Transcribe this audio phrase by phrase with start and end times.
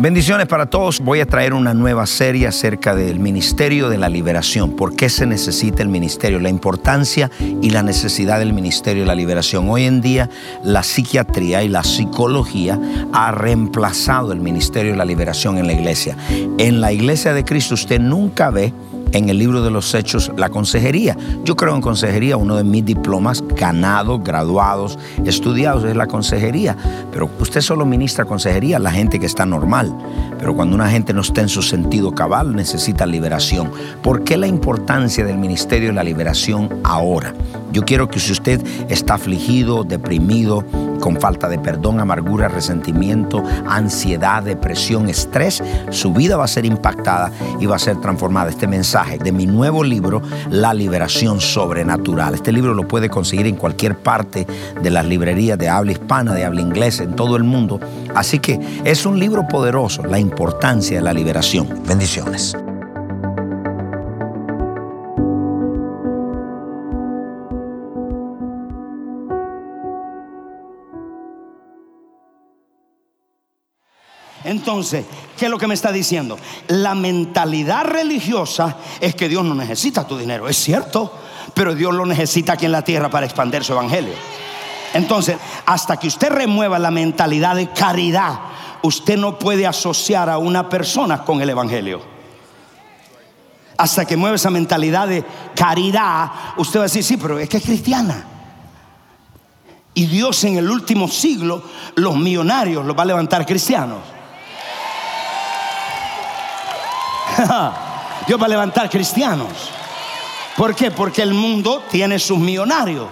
[0.00, 1.00] Bendiciones para todos.
[1.00, 4.76] Voy a traer una nueva serie acerca del Ministerio de la Liberación.
[4.76, 6.38] ¿Por qué se necesita el ministerio?
[6.38, 9.68] La importancia y la necesidad del Ministerio de la Liberación.
[9.68, 10.30] Hoy en día
[10.62, 12.78] la psiquiatría y la psicología
[13.12, 16.16] ha reemplazado el Ministerio de la Liberación en la iglesia.
[16.58, 18.72] En la iglesia de Cristo usted nunca ve
[19.12, 21.16] en el libro de los hechos la consejería.
[21.44, 26.76] Yo creo en consejería, uno de mis diplomas ganados, graduados, estudiados es la consejería.
[27.12, 29.94] Pero usted solo ministra consejería a la gente que está normal.
[30.38, 33.70] Pero cuando una gente no está en su sentido cabal, necesita liberación.
[34.02, 37.34] ¿Por qué la importancia del ministerio de la liberación ahora?
[37.72, 40.64] Yo quiero que si usted está afligido, deprimido,
[41.00, 47.30] con falta de perdón, amargura, resentimiento, ansiedad, depresión, estrés, su vida va a ser impactada
[47.60, 48.50] y va a ser transformada.
[48.50, 52.34] Este mensaje de mi nuevo libro, La Liberación Sobrenatural.
[52.34, 54.46] Este libro lo puede conseguir en cualquier parte
[54.82, 57.80] de las librerías de habla hispana, de habla inglesa, en todo el mundo.
[58.14, 61.68] Así que es un libro poderoso, la importancia de la liberación.
[61.86, 62.56] Bendiciones.
[74.48, 75.04] Entonces,
[75.36, 76.38] ¿qué es lo que me está diciendo?
[76.68, 81.12] La mentalidad religiosa es que Dios no necesita tu dinero, es cierto,
[81.52, 84.14] pero Dios lo necesita aquí en la tierra para expandir su evangelio.
[84.94, 88.38] Entonces, hasta que usted remueva la mentalidad de caridad,
[88.80, 92.00] usted no puede asociar a una persona con el evangelio.
[93.76, 97.58] Hasta que mueva esa mentalidad de caridad, usted va a decir, sí, pero es que
[97.58, 98.24] es cristiana.
[99.92, 101.62] Y Dios en el último siglo,
[101.96, 103.98] los millonarios los va a levantar cristianos.
[108.26, 109.48] Dios va a levantar cristianos.
[110.56, 110.90] ¿Por qué?
[110.90, 113.06] Porque el mundo tiene sus millonarios.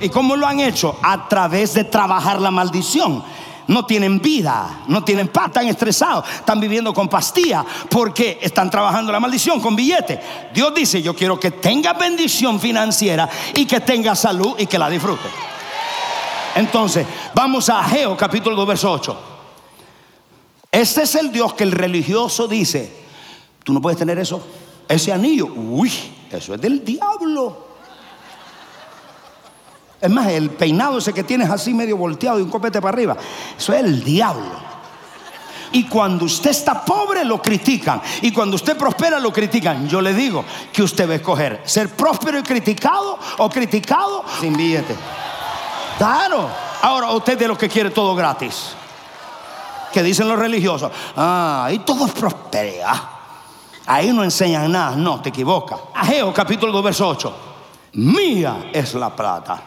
[0.00, 0.98] ¿Y cómo lo han hecho?
[1.02, 3.22] A través de trabajar la maldición.
[3.68, 9.10] No tienen vida, no tienen paz, están estresados, están viviendo con pastillas porque están trabajando
[9.10, 10.20] la maldición con billetes.
[10.54, 14.88] Dios dice, yo quiero que tenga bendición financiera y que tenga salud y que la
[14.88, 15.28] disfrute.
[16.54, 19.20] Entonces, vamos a Ageo capítulo 2, verso 8.
[20.70, 23.05] Este es el Dios que el religioso dice,
[23.66, 24.40] Tú no puedes tener eso.
[24.86, 25.92] Ese anillo, uy,
[26.30, 27.66] eso es del diablo.
[30.00, 33.16] Es más, el peinado ese que tienes así medio volteado y un copete para arriba,
[33.58, 34.52] eso es el diablo.
[35.72, 38.00] Y cuando usted está pobre lo critican.
[38.22, 39.88] Y cuando usted prospera lo critican.
[39.88, 44.56] Yo le digo que usted va a escoger ser próspero y criticado o criticado sin
[44.56, 44.94] billete.
[45.98, 46.48] Claro.
[46.82, 48.76] Ahora usted de lo que quiere todo gratis.
[49.92, 50.92] Que dicen los religiosos.
[51.16, 53.15] Ah, ahí todo es prosperidad.
[53.86, 55.78] Ahí no enseñan nada, no, te equivocas.
[55.94, 57.36] Ageo capítulo 2, verso 8.
[57.94, 59.62] Mía es la plata.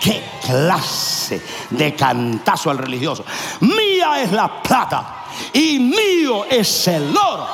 [0.00, 3.24] ¿Qué clase de cantazo al religioso?
[3.60, 7.46] Mía es la plata y mío es el oro.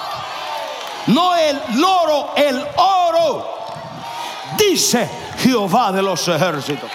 [1.07, 3.55] No el loro, el oro.
[4.59, 6.91] Dice Jehová de los ejércitos.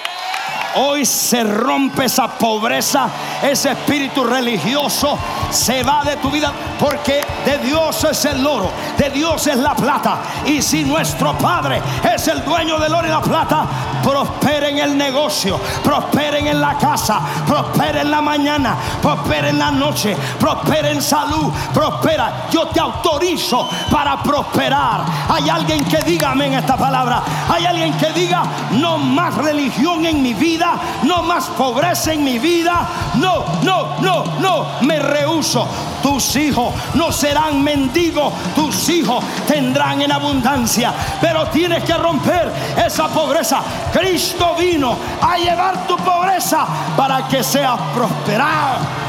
[0.79, 3.09] Hoy se rompe esa pobreza,
[3.41, 5.17] ese espíritu religioso
[5.49, 9.73] se va de tu vida porque de Dios es el oro, de Dios es la
[9.75, 10.19] plata.
[10.45, 11.81] Y si nuestro Padre
[12.13, 13.65] es el dueño del oro y la plata,
[14.03, 19.71] prospera en el negocio, prosperen en la casa, prospera en la mañana, prospera en la
[19.71, 22.47] noche, prospera en salud, prospera.
[22.51, 25.01] Yo te autorizo para prosperar.
[25.29, 27.23] Hay alguien que diga amén esta palabra.
[27.49, 28.43] Hay alguien que diga
[28.73, 30.66] no más religión en mi vida
[31.03, 32.87] no más pobreza en mi vida.
[33.15, 35.67] No, no, no, no, me rehuso.
[36.01, 42.51] Tus hijos no serán mendigos, tus hijos tendrán en abundancia, pero tienes que romper
[42.85, 43.61] esa pobreza.
[43.91, 46.65] Cristo vino a llevar tu pobreza
[46.95, 49.07] para que seas prosperado.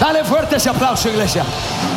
[0.00, 1.44] Dale fuerte ese aplauso, iglesia.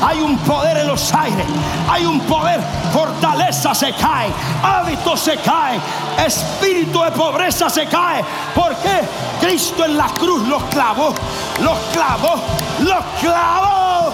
[0.04, 1.46] Hay un poder en los aires.
[1.90, 2.60] Hay un poder.
[2.94, 4.30] Fortaleza se cae.
[4.64, 5.82] Hábitos se caen.
[6.26, 8.24] Espíritu de pobreza se cae.
[8.54, 9.02] ¿Por qué?
[9.40, 11.14] Cristo en la cruz los clavó.
[11.62, 12.42] Los clavó.
[12.80, 14.14] Los clavó.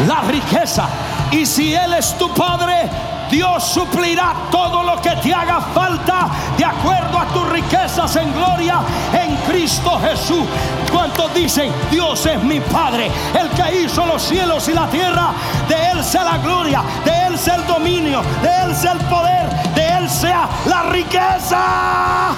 [0.07, 0.87] La riqueza.
[1.31, 2.89] Y si Él es tu Padre,
[3.29, 8.79] Dios suplirá todo lo que te haga falta de acuerdo a tus riquezas en gloria
[9.13, 10.43] en Cristo Jesús.
[10.91, 15.31] ¿Cuántos dicen, Dios es mi Padre, el que hizo los cielos y la tierra?
[15.67, 19.49] De Él sea la gloria, de Él sea el dominio, de Él sea el poder,
[19.75, 22.35] de Él sea la riqueza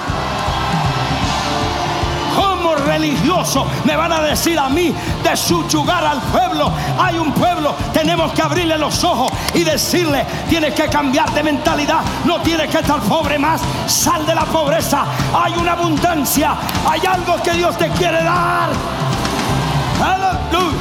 [2.34, 6.70] como religioso me van a decir a mí de subyugar al pueblo.
[6.98, 12.00] Hay un pueblo, tenemos que abrirle los ojos y decirle, tienes que cambiar de mentalidad,
[12.24, 15.04] no tienes que estar pobre más, sal de la pobreza,
[15.34, 16.56] hay una abundancia,
[16.88, 18.70] hay algo que Dios te quiere dar.
[20.02, 20.78] Aleluya.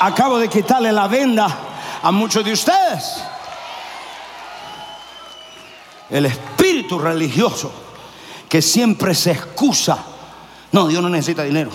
[0.00, 1.48] Acabo de quitarle la venda
[2.02, 3.22] a muchos de ustedes
[6.10, 7.72] el espíritu religioso
[8.48, 9.98] que siempre se excusa.
[10.72, 11.70] No, Dios no necesita dinero.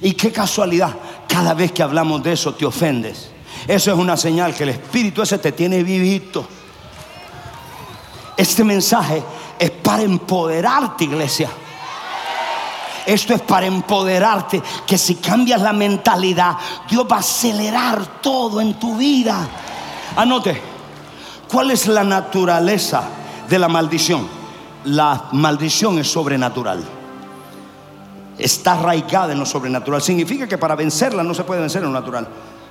[0.00, 0.94] Y qué casualidad,
[1.28, 3.30] cada vez que hablamos de eso te ofendes.
[3.66, 6.46] Eso es una señal que el espíritu ese te tiene vivito.
[8.36, 9.22] Este mensaje
[9.58, 11.50] es para empoderarte, iglesia.
[13.04, 16.56] Esto es para empoderarte, que si cambias la mentalidad,
[16.88, 19.48] Dios va a acelerar todo en tu vida.
[20.16, 20.60] Anote,
[21.48, 23.02] ¿cuál es la naturaleza
[23.50, 24.28] de la maldición.
[24.84, 26.82] La maldición es sobrenatural.
[28.40, 30.00] Está arraigada en lo sobrenatural.
[30.00, 32.26] Significa que para vencerla no se puede vencer en lo natural.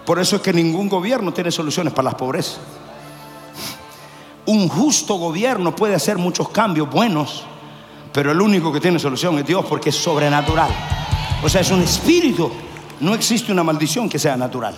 [0.05, 2.59] Por eso es que ningún gobierno tiene soluciones para las pobrezas.
[4.45, 7.43] Un justo gobierno puede hacer muchos cambios buenos,
[8.11, 10.71] pero el único que tiene solución es Dios porque es sobrenatural.
[11.43, 12.51] O sea, es un espíritu.
[12.99, 14.75] No existe una maldición que sea natural.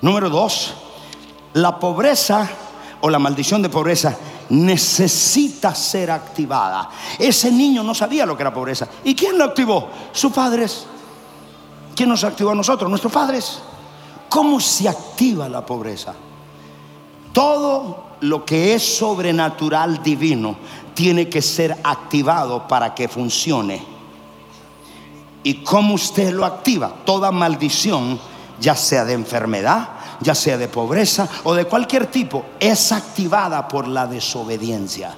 [0.00, 0.74] Número dos,
[1.52, 2.50] la pobreza
[3.00, 4.18] o la maldición de pobreza
[4.54, 6.88] necesita ser activada.
[7.18, 8.88] Ese niño no sabía lo que era pobreza.
[9.04, 9.88] ¿Y quién lo activó?
[10.12, 10.86] Sus padres.
[11.94, 12.88] ¿Quién nos activó a nosotros?
[12.88, 13.58] Nuestros padres.
[14.28, 16.14] ¿Cómo se activa la pobreza?
[17.32, 20.56] Todo lo que es sobrenatural divino
[20.94, 23.84] tiene que ser activado para que funcione.
[25.42, 26.92] ¿Y cómo usted lo activa?
[27.04, 28.18] Toda maldición,
[28.60, 29.88] ya sea de enfermedad,
[30.20, 35.14] ya sea de pobreza o de cualquier tipo, es activada por la desobediencia.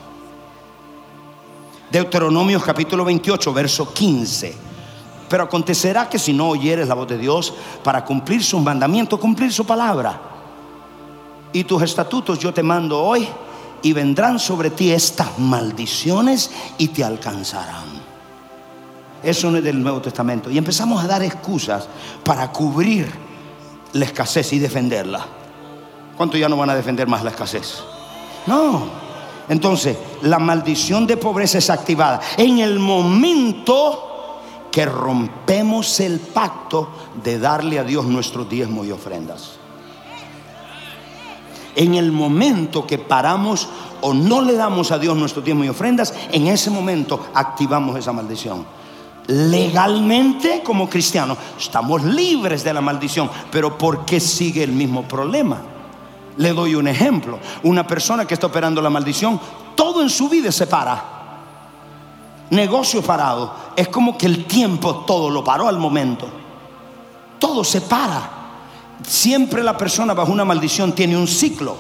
[1.91, 4.55] Deuteronomio capítulo 28, verso 15.
[5.29, 9.53] Pero acontecerá que si no oyeres la voz de Dios para cumplir sus mandamientos, cumplir
[9.53, 10.21] su palabra
[11.53, 13.27] y tus estatutos yo te mando hoy
[13.83, 17.85] y vendrán sobre ti estas maldiciones y te alcanzarán.
[19.23, 20.51] Eso no es del Nuevo Testamento.
[20.51, 21.89] Y empezamos a dar excusas
[22.23, 23.26] para cubrir
[23.93, 25.27] la escasez y defenderla.
[26.17, 27.83] ¿Cuántos ya no van a defender más la escasez?
[28.47, 29.07] No.
[29.49, 34.41] Entonces, la maldición de pobreza es activada en el momento
[34.73, 36.91] que rompemos el pacto
[37.23, 39.53] de darle a Dios nuestros diezmos y ofrendas.
[41.75, 43.69] En el momento que paramos
[44.01, 48.13] o no le damos a Dios nuestros diezmos y ofrendas, en ese momento activamos esa
[48.13, 48.67] maldición.
[49.29, 55.59] Legalmente, como cristianos, estamos libres de la maldición, pero ¿por qué sigue el mismo problema?
[56.37, 57.39] Le doy un ejemplo.
[57.65, 59.41] Una persona que está operando la maldición,
[59.75, 61.17] todo en su vida se para.
[62.51, 63.53] Negocio parado.
[63.75, 66.29] Es como que el tiempo todo lo paró al momento.
[67.41, 68.31] Todo se para.
[69.05, 71.77] Siempre la persona bajo una maldición tiene un ciclo.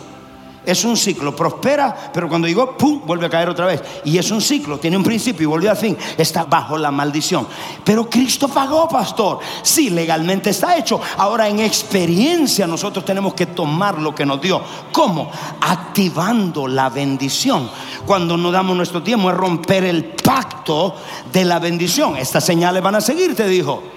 [0.66, 3.80] Es un ciclo, prospera, pero cuando llegó, ¡pum!, vuelve a caer otra vez.
[4.04, 5.96] Y es un ciclo, tiene un principio y volvió al fin.
[6.18, 7.46] Está bajo la maldición.
[7.84, 9.38] Pero Cristo pagó, pastor.
[9.62, 11.00] Sí, legalmente está hecho.
[11.18, 14.60] Ahora en experiencia nosotros tenemos que tomar lo que nos dio.
[14.90, 15.30] ¿Cómo?
[15.60, 17.70] Activando la bendición.
[18.04, 20.96] Cuando nos damos nuestro tiempo es romper el pacto
[21.32, 22.16] de la bendición.
[22.16, 23.95] Estas señales van a seguir, te dijo.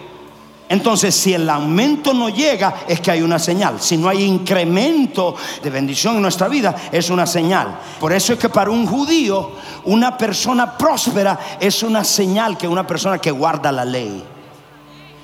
[0.69, 3.81] Entonces, si el aumento no llega, es que hay una señal.
[3.81, 7.79] Si no hay incremento de bendición en nuestra vida, es una señal.
[7.99, 9.53] Por eso es que para un judío,
[9.85, 14.23] una persona próspera es una señal que una persona que guarda la ley.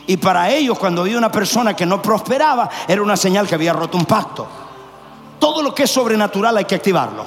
[0.07, 3.73] Y para ellos, cuando había una persona que no prosperaba, era una señal que había
[3.73, 4.47] roto un pacto.
[5.37, 7.23] Todo lo que es sobrenatural hay que activarlo.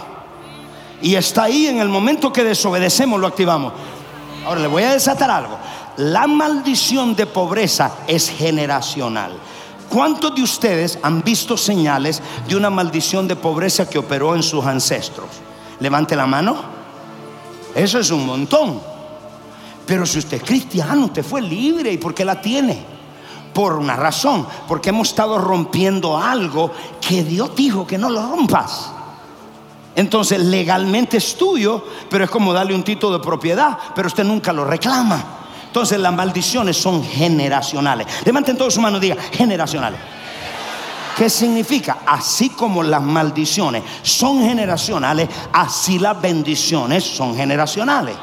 [1.01, 3.73] Y está ahí en el momento que desobedecemos, lo activamos.
[4.45, 5.57] Ahora le voy a desatar algo
[5.99, 9.33] la maldición de pobreza es generacional.
[9.88, 14.64] ¿Cuántos de ustedes han visto señales de una maldición de pobreza que operó en sus
[14.64, 15.26] ancestros?
[15.81, 16.57] Levante la mano.
[17.75, 18.81] Eso es un montón.
[19.87, 21.93] Pero si usted es cristiano, usted fue libre.
[21.93, 22.78] ¿Y por qué la tiene?
[23.52, 24.47] Por una razón.
[24.69, 28.93] Porque hemos estado rompiendo algo que Dios dijo que no lo rompas.
[29.97, 34.52] Entonces legalmente es tuyo, pero es como darle un título de propiedad, pero usted nunca
[34.52, 35.38] lo reclama.
[35.79, 38.09] Entonces las maldiciones son generacionales.
[38.25, 40.01] Levanten todos su mano y digan, generacionales.
[41.17, 41.99] ¿Qué significa?
[42.05, 48.17] Así como las maldiciones son generacionales, así las bendiciones son generacionales.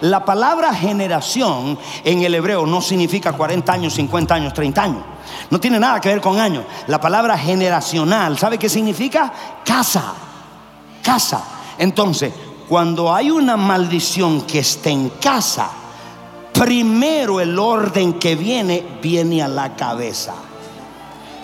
[0.00, 5.02] La palabra generación en el hebreo no significa 40 años, 50 años, 30 años.
[5.50, 6.64] No tiene nada que ver con años.
[6.86, 9.30] La palabra generacional, ¿sabe qué significa?
[9.62, 10.14] Casa.
[11.02, 11.44] Casa.
[11.76, 12.32] Entonces,
[12.70, 15.81] cuando hay una maldición que está en casa,
[16.62, 20.32] primero el orden que viene, viene a la cabeza.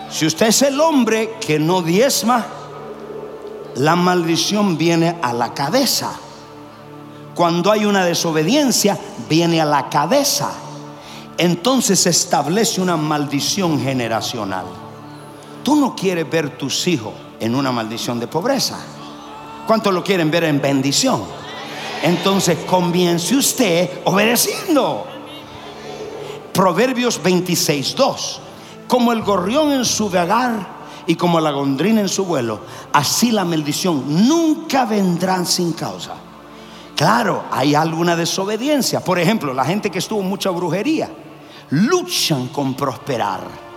[0.08, 2.46] Si usted es el hombre que no diezma,
[3.74, 6.12] la maldición viene a la cabeza.
[7.34, 8.96] Cuando hay una desobediencia,
[9.28, 10.52] viene a la cabeza.
[11.36, 14.66] Entonces se establece una maldición generacional.
[15.64, 18.78] Tú no quieres ver tus hijos en una maldición de pobreza.
[19.66, 21.24] ¿Cuántos lo quieren ver en bendición?
[22.02, 25.06] Entonces comience usted obedeciendo.
[26.52, 28.40] Proverbios 26, 2.
[28.86, 32.60] Como el gorrión en su vagar y como la gondrina en su vuelo,
[32.92, 36.14] así la maldición nunca vendrá sin causa.
[36.96, 39.00] Claro, hay alguna desobediencia.
[39.00, 41.10] Por ejemplo, la gente que estuvo mucha brujería,
[41.70, 43.67] luchan con prosperar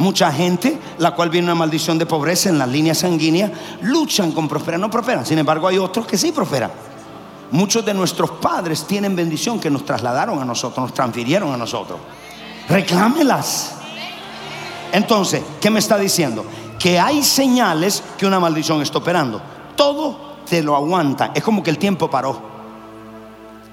[0.00, 3.52] Mucha gente, la cual viene una maldición de pobreza en la línea sanguínea,
[3.82, 5.26] luchan con prosperar, no prosperan.
[5.26, 6.70] Sin embargo, hay otros que sí prosperan.
[7.50, 12.00] Muchos de nuestros padres tienen bendición que nos trasladaron a nosotros, nos transfirieron a nosotros.
[12.66, 13.74] Reclámelas.
[14.90, 16.46] Entonces, ¿qué me está diciendo?
[16.78, 19.42] Que hay señales que una maldición está operando.
[19.76, 21.30] Todo te lo aguanta.
[21.34, 22.40] Es como que el tiempo paró.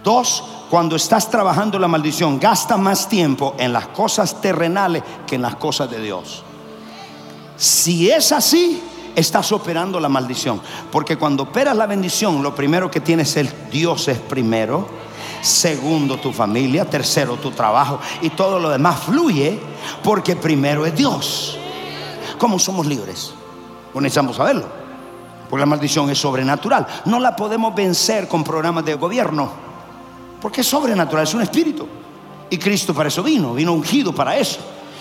[0.03, 5.41] Dos, cuando estás trabajando la maldición, gasta más tiempo en las cosas terrenales que en
[5.41, 6.43] las cosas de Dios.
[7.55, 8.81] Si es así,
[9.15, 10.61] estás operando la maldición.
[10.91, 14.87] Porque cuando operas la bendición, lo primero que tienes es Dios es primero,
[15.41, 19.59] segundo tu familia, tercero tu trabajo y todo lo demás fluye
[20.03, 21.57] porque primero es Dios.
[22.37, 23.33] ¿Cómo somos libres?
[23.91, 24.65] Pues necesitamos saberlo.
[25.49, 26.85] Porque la maldición es sobrenatural.
[27.05, 29.66] No la podemos vencer con programas de gobierno.
[30.41, 31.87] Porque es sobrenatural, es un espíritu.
[32.49, 34.59] Y Cristo para eso vino, vino ungido para eso.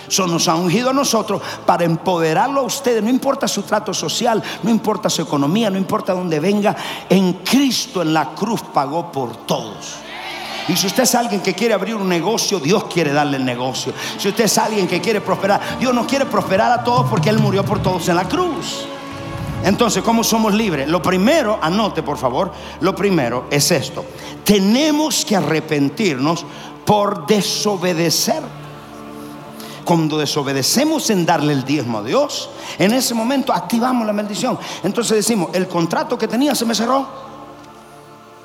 [0.09, 3.03] Eso nos ha ungido a nosotros para empoderarlo a ustedes.
[3.03, 6.77] No importa su trato social, no importa su economía, no importa dónde venga.
[7.09, 9.97] En Cristo en la cruz pagó por todos.
[10.69, 13.93] Y si usted es alguien que quiere abrir un negocio, Dios quiere darle el negocio.
[14.19, 17.39] Si usted es alguien que quiere prosperar, Dios no quiere prosperar a todos porque Él
[17.39, 18.87] murió por todos en la cruz.
[19.67, 20.87] Entonces, ¿cómo somos libres?
[20.87, 24.05] Lo primero, anote por favor, lo primero es esto.
[24.45, 26.47] Tenemos que arrepentirnos
[26.85, 28.45] por desobedecer.
[29.85, 34.57] Cuando desobedecemos en darle el diezmo a Dios, en ese momento activamos la maldición.
[34.85, 37.05] Entonces decimos, el contrato que tenía se me cerró.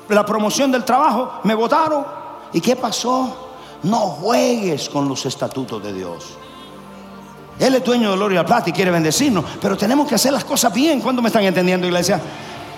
[0.09, 2.03] La promoción del trabajo me votaron.
[2.51, 3.51] ¿Y qué pasó?
[3.83, 6.40] No juegues con los estatutos de Dios.
[7.61, 10.33] Él es dueño de oro y la plata y quiere bendecirnos, pero tenemos que hacer
[10.33, 10.99] las cosas bien.
[10.99, 12.19] ¿Cuándo me están entendiendo, iglesia?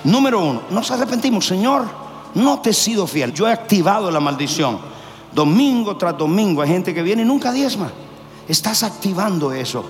[0.03, 1.85] Número uno, nos arrepentimos, Señor,
[2.33, 3.33] no te he sido fiel.
[3.33, 4.77] Yo he activado la maldición.
[5.31, 7.91] Domingo tras domingo hay gente que viene y nunca diezma.
[8.45, 9.85] Estás activando eso.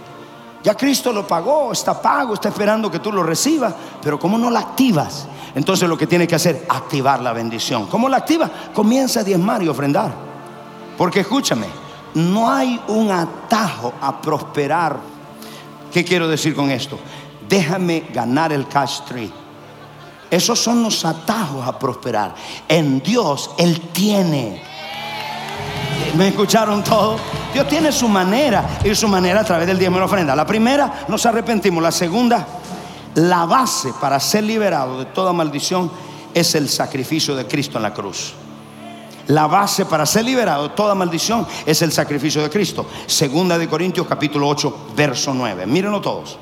[0.64, 4.52] Ya Cristo lo pagó, está pago, está esperando que tú lo recibas, pero como no
[4.52, 7.88] la activas, entonces lo que tiene que hacer, activar la bendición.
[7.88, 8.48] ¿Cómo la activa?
[8.76, 10.14] Comienza a diezmar y ofrendar.
[10.96, 11.66] Porque escúchame,
[12.16, 15.00] no hay un atajo a prosperar.
[15.92, 17.00] ¿Qué quiero decir con esto?
[17.48, 19.32] Déjame ganar el cash tree.
[20.30, 22.34] Esos son los atajos a prosperar.
[22.68, 24.64] En Dios, Él tiene.
[26.16, 27.18] ¿Me escucharon todo?
[27.54, 30.36] Dios tiene su manera y su manera a través del diezmo y la ofrenda.
[30.36, 31.84] La primera, nos arrepentimos.
[31.84, 32.48] La segunda,
[33.16, 35.92] la base para ser liberado de toda maldición
[36.34, 38.34] es el sacrificio de Cristo en la cruz.
[39.28, 42.86] La base para ser liberado de toda maldición es el sacrificio de Cristo.
[43.06, 45.66] Segunda de Corintios capítulo 8, verso 9.
[45.66, 46.38] Mírenlo todos.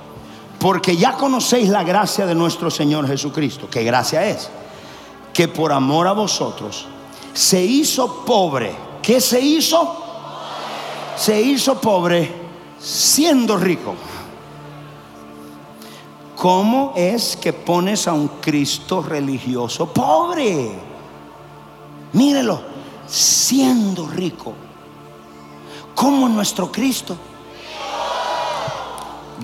[0.59, 3.67] Porque ya conocéis la gracia de nuestro Señor Jesucristo.
[3.69, 4.49] ¿Qué gracia es?
[5.33, 6.87] Que por amor a vosotros
[7.33, 8.75] se hizo pobre.
[9.01, 9.97] ¿Qué se hizo?
[11.15, 12.31] Se hizo pobre
[12.79, 13.95] siendo rico.
[16.35, 20.71] ¿Cómo es que pones a un Cristo religioso pobre?
[22.13, 22.70] Mírelo,
[23.11, 24.53] siendo rico.
[25.93, 27.17] Como nuestro Cristo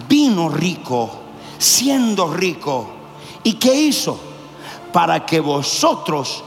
[0.07, 1.09] vino rico,
[1.57, 2.88] siendo rico.
[3.43, 4.17] ¿Y qué hizo?
[4.93, 6.43] Para que vosotros,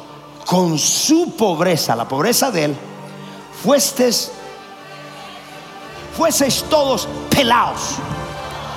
[0.46, 2.76] con su pobreza, la pobreza de él,
[3.62, 4.32] fuesteis,
[6.16, 7.96] fueseis todos pelados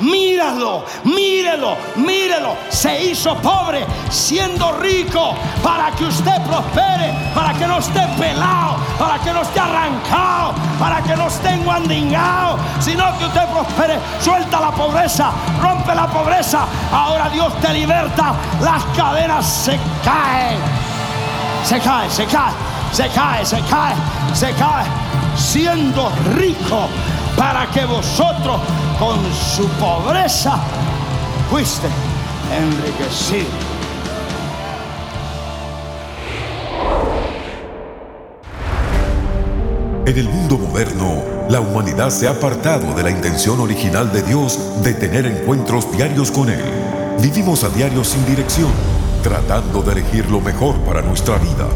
[0.03, 2.57] Míralo, mírelo, mírelo.
[2.69, 5.33] Se hizo pobre siendo rico
[5.63, 11.01] para que usted prospere, para que no esté pelado, para que no esté arrancado, para
[11.01, 13.97] que no esté enguandingado, sino que usted prospere.
[14.19, 15.31] Suelta la pobreza,
[15.61, 16.65] rompe la pobreza.
[16.91, 18.33] Ahora Dios te liberta.
[18.59, 20.59] Las cadenas se caen.
[21.63, 22.51] Se cae, se cae,
[22.91, 23.95] se cae, se cae,
[24.33, 24.85] se cae.
[25.37, 26.89] Siendo rico
[27.37, 28.59] para que vosotros
[28.99, 30.59] con su pobreza
[31.49, 31.87] fuiste
[32.51, 33.73] enriquecido.
[40.05, 44.59] En el mundo moderno, la humanidad se ha apartado de la intención original de Dios
[44.83, 46.63] de tener encuentros diarios con Él.
[47.21, 48.71] Vivimos a diario sin dirección,
[49.23, 51.67] tratando de elegir lo mejor para nuestra vida.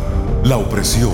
[0.44, 1.14] La opresión,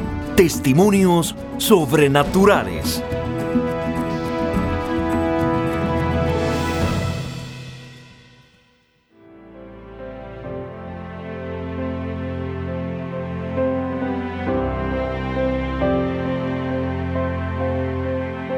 [0.41, 3.03] testimonios sobrenaturales.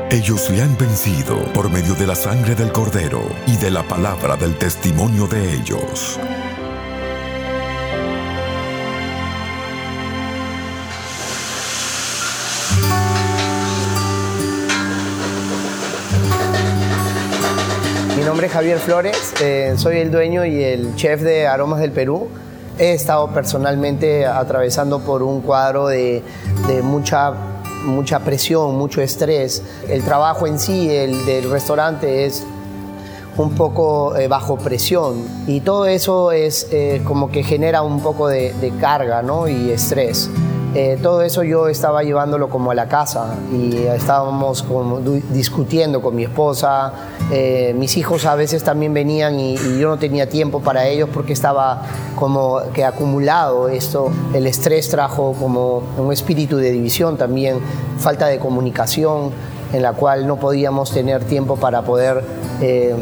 [0.09, 4.37] Ellos le han vencido por medio de la sangre del cordero y de la palabra
[4.37, 6.17] del testimonio de ellos.
[18.43, 22.27] Nombre es Javier Flores, eh, soy el dueño y el chef de Aromas del Perú.
[22.77, 26.21] He estado personalmente atravesando por un cuadro de,
[26.83, 27.31] mucha,
[27.85, 29.63] mucha presión, mucho estrés.
[29.87, 32.43] El trabajo en sí, el del restaurante, es
[33.37, 38.27] un poco eh, bajo presión y todo eso es eh, como que genera un poco
[38.27, 39.47] de, carga ¿no?
[39.47, 40.29] y estrés.
[40.75, 46.15] Eh, todo eso yo estaba llevándolo como a la casa y estábamos como discutiendo con
[46.15, 46.91] mi esposa.
[47.31, 51.33] Eh, mis hijos a veces también venían y, yo no tenía tiempo para ellos porque
[51.33, 51.83] estaba
[52.15, 54.09] como que acumulado esto.
[54.33, 57.59] El estrés trajo como un espíritu de división también,
[57.99, 59.31] falta de comunicación
[59.73, 62.23] en la cual no podíamos tener tiempo para poder
[62.61, 62.95] eh,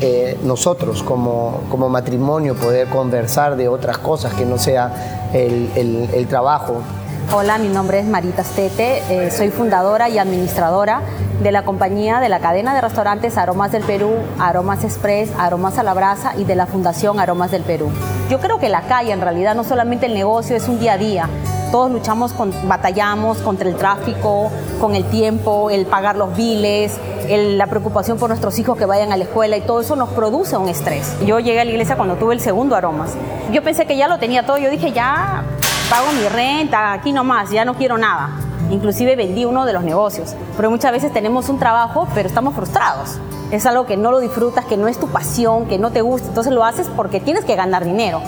[0.00, 6.82] eh, nosotros como, matrimonio poder conversar de otras cosas que no sea el trabajo.
[7.30, 11.02] Hola, mi nombre es Marita Stete, eh, soy fundadora y administradora
[11.42, 15.82] de la compañía de la cadena de restaurantes Aromas del Perú, Aromas Express, Aromas a
[15.82, 17.90] la Brasa y de la Fundación Aromas del Perú.
[18.30, 20.96] Yo creo que la calle en realidad no solamente el negocio es un día a
[20.96, 21.28] día,
[21.70, 27.66] todos luchamos, con, batallamos contra el tráfico, con el tiempo, el pagar los biles, la
[27.66, 30.70] preocupación por nuestros hijos que vayan a la escuela y todo eso nos produce un
[30.70, 31.14] estrés.
[31.26, 33.10] Yo llegué a la iglesia cuando tuve el segundo aromas.
[33.52, 35.44] Yo pensé que ya lo tenía todo, yo dije ya
[35.88, 38.30] pago mi renta, aquí nomás, ya no quiero nada.
[38.70, 40.34] Inclusive vendí uno de los negocios.
[40.56, 43.18] Pero muchas veces tenemos un trabajo, pero estamos frustrados.
[43.50, 46.28] Es algo que no lo disfrutas, que no es tu pasión, que no te gusta.
[46.28, 48.20] Entonces lo haces porque tienes que ganar dinero.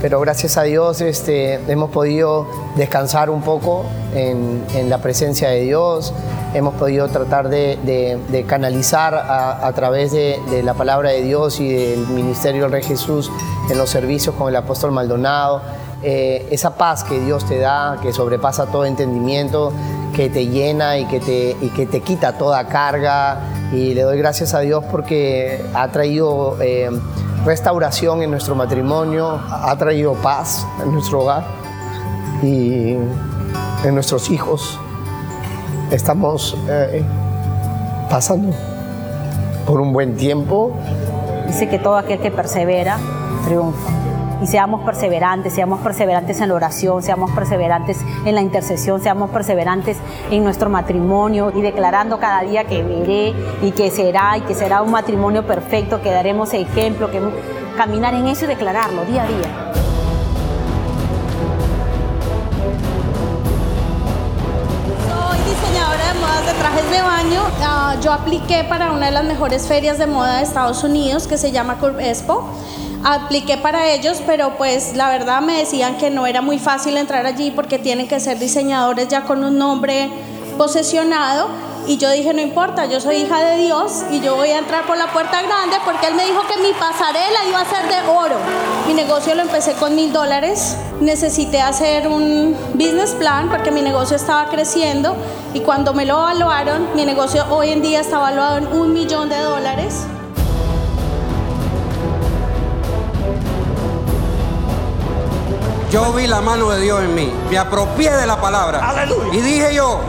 [0.00, 5.62] Pero gracias a Dios este, hemos podido descansar un poco en, en la presencia de
[5.62, 6.14] Dios.
[6.54, 11.22] Hemos podido tratar de, de, de canalizar a, a través de, de, la palabra de
[11.22, 13.32] Dios y del ministerio del Rey Jesús
[13.68, 15.62] en los servicios con el apóstol Maldonado
[16.02, 19.72] eh, esa paz que Dios te da, que sobrepasa todo entendimiento,
[20.14, 23.40] que te llena y que te, y que te quita toda carga.
[23.72, 26.90] Y le doy gracias a Dios porque ha traído eh,
[27.44, 31.44] restauración en nuestro matrimonio, ha traído paz en nuestro hogar
[32.42, 32.92] y
[33.84, 34.78] en nuestros hijos.
[35.90, 37.02] Estamos eh,
[38.08, 38.54] pasando
[39.66, 40.76] por un buen tiempo.
[41.46, 42.98] Dice que todo aquel que persevera
[43.44, 43.97] triunfa
[44.40, 49.98] y seamos perseverantes, seamos perseverantes en la oración, seamos perseverantes en la intercesión, seamos perseverantes
[50.30, 54.82] en nuestro matrimonio y declarando cada día que veré y que será y que será
[54.82, 57.20] un matrimonio perfecto, que daremos ejemplo, que
[57.76, 59.72] caminar en eso y declararlo día a día.
[66.46, 67.42] de trajes de baño.
[67.60, 71.36] Uh, yo apliqué para una de las mejores ferias de moda de Estados Unidos que
[71.36, 72.48] se llama Curve Expo
[73.04, 77.26] apliqué para ellos, pero pues la verdad me decían que no era muy fácil entrar
[77.26, 80.10] allí porque tienen que ser diseñadores ya con un nombre
[80.56, 81.48] posesionado.
[81.86, 84.86] Y yo dije, no importa, yo soy hija de Dios y yo voy a entrar
[84.86, 88.10] por la puerta grande porque Él me dijo que mi pasarela iba a ser de
[88.10, 88.36] oro.
[88.86, 90.76] Mi negocio lo empecé con mil dólares.
[91.00, 95.16] Necesité hacer un business plan porque mi negocio estaba creciendo
[95.54, 99.30] y cuando me lo evaluaron, mi negocio hoy en día está evaluado en un millón
[99.30, 100.04] de dólares.
[105.90, 108.90] Yo vi la mano de Dios en mí, me apropié de la palabra.
[108.90, 109.32] Aleluya.
[109.32, 110.00] Y dije yo,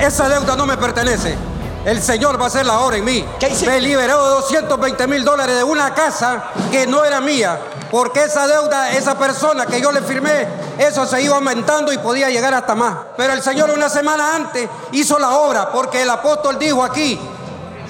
[0.00, 1.36] esa deuda no me pertenece.
[1.84, 3.24] El Señor va a hacer la obra en mí.
[3.66, 7.60] Me liberó de 220 mil dólares de una casa que no era mía.
[7.90, 12.28] Porque esa deuda, esa persona que yo le firmé, eso se iba aumentando y podía
[12.30, 12.96] llegar hasta más.
[13.16, 17.20] Pero el Señor una semana antes hizo la obra porque el apóstol dijo aquí,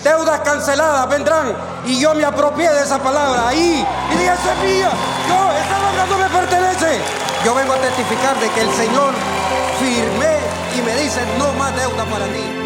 [0.03, 1.57] deudas canceladas vendrán.
[1.87, 3.87] Y yo me apropié de esa palabra ahí.
[4.13, 4.91] Y dije, esa es mía.
[5.29, 7.26] No, esa deuda no me pertenece.
[7.47, 9.15] Yo vengo a testificar de que el Señor
[9.79, 10.37] firmé
[10.77, 12.66] y me dice, no más deuda para ti.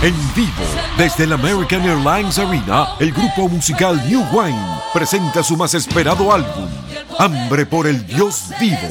[0.00, 0.62] En vivo,
[0.96, 4.56] desde el American Airlines Arena, el grupo musical New Wine
[4.94, 6.68] presenta su más esperado álbum,
[7.18, 8.88] Hambre por el Dios Vivo.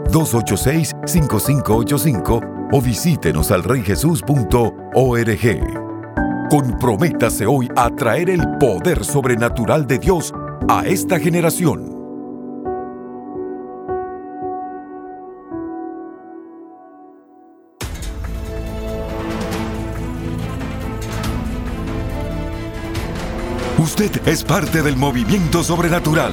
[0.08, 5.88] 1877-286-5585 o visítenos al reyjesus.org.
[6.50, 10.32] Comprométase hoy a traer el poder sobrenatural de Dios
[10.68, 11.96] a esta generación.
[23.78, 26.32] Usted es parte del movimiento sobrenatural.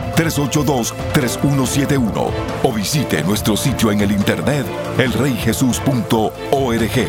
[0.15, 2.29] 382-3171, 1-305-382-3171
[2.63, 4.65] o visite nuestro sitio en el internet
[4.97, 7.07] elreyjesus.org.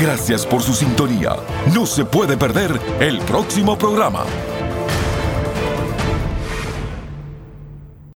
[0.00, 1.36] Gracias por su sintonía.
[1.74, 4.24] No se puede perder el próximo programa.